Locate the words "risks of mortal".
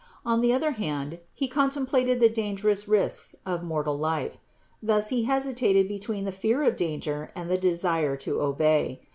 2.87-3.95